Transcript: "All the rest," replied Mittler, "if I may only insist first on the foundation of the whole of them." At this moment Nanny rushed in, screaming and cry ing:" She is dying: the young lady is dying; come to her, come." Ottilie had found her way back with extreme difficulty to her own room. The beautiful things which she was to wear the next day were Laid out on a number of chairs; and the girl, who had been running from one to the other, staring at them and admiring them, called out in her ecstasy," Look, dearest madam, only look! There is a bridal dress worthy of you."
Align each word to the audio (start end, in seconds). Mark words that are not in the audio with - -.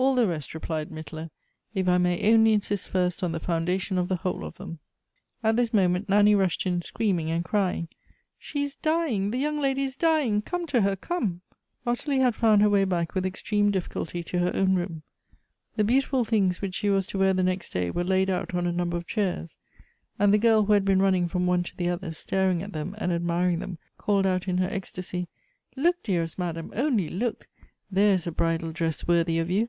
"All 0.00 0.14
the 0.14 0.26
rest," 0.26 0.54
replied 0.54 0.88
Mittler, 0.88 1.28
"if 1.74 1.86
I 1.86 1.98
may 1.98 2.32
only 2.32 2.54
insist 2.54 2.88
first 2.88 3.22
on 3.22 3.32
the 3.32 3.38
foundation 3.38 3.98
of 3.98 4.08
the 4.08 4.16
whole 4.16 4.44
of 4.46 4.56
them." 4.56 4.78
At 5.42 5.56
this 5.56 5.74
moment 5.74 6.08
Nanny 6.08 6.34
rushed 6.34 6.64
in, 6.64 6.80
screaming 6.80 7.30
and 7.30 7.44
cry 7.44 7.74
ing:" 7.74 7.88
She 8.38 8.62
is 8.62 8.76
dying: 8.76 9.30
the 9.30 9.36
young 9.36 9.60
lady 9.60 9.82
is 9.84 9.96
dying; 9.96 10.40
come 10.40 10.66
to 10.68 10.80
her, 10.80 10.96
come." 10.96 11.42
Ottilie 11.86 12.20
had 12.20 12.34
found 12.34 12.62
her 12.62 12.70
way 12.70 12.86
back 12.86 13.14
with 13.14 13.26
extreme 13.26 13.70
difficulty 13.70 14.22
to 14.22 14.38
her 14.38 14.50
own 14.54 14.74
room. 14.74 15.02
The 15.76 15.84
beautiful 15.84 16.24
things 16.24 16.62
which 16.62 16.74
she 16.76 16.88
was 16.88 17.04
to 17.08 17.18
wear 17.18 17.34
the 17.34 17.42
next 17.42 17.70
day 17.74 17.90
were 17.90 18.02
Laid 18.02 18.30
out 18.30 18.54
on 18.54 18.66
a 18.66 18.72
number 18.72 18.96
of 18.96 19.06
chairs; 19.06 19.58
and 20.18 20.32
the 20.32 20.38
girl, 20.38 20.64
who 20.64 20.72
had 20.72 20.86
been 20.86 21.02
running 21.02 21.28
from 21.28 21.44
one 21.46 21.62
to 21.64 21.76
the 21.76 21.90
other, 21.90 22.10
staring 22.12 22.62
at 22.62 22.72
them 22.72 22.94
and 22.96 23.12
admiring 23.12 23.58
them, 23.58 23.76
called 23.98 24.24
out 24.24 24.48
in 24.48 24.56
her 24.56 24.68
ecstasy," 24.70 25.28
Look, 25.76 26.02
dearest 26.02 26.38
madam, 26.38 26.72
only 26.74 27.10
look! 27.10 27.48
There 27.90 28.14
is 28.14 28.26
a 28.26 28.32
bridal 28.32 28.72
dress 28.72 29.06
worthy 29.06 29.38
of 29.38 29.50
you." 29.50 29.68